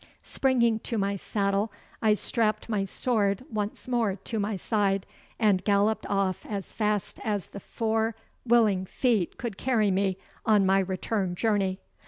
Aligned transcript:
Springing 0.23 0.79
to 0.79 0.97
my 0.97 1.15
saddle, 1.15 1.71
I 2.01 2.15
strapped 2.15 2.67
my 2.67 2.85
sword 2.85 3.45
once 3.51 3.87
more 3.87 4.15
to 4.15 4.39
my 4.39 4.55
side, 4.55 5.05
and 5.37 5.63
galloped 5.63 6.07
off 6.07 6.43
as 6.47 6.73
fast 6.73 7.19
as 7.23 7.45
the 7.49 7.59
four 7.59 8.15
willing 8.43 8.87
feet 8.87 9.37
could 9.37 9.59
carry 9.59 9.91
me 9.91 10.17
on 10.43 10.65
my 10.65 10.79
return 10.79 11.35
journey. 11.35 11.81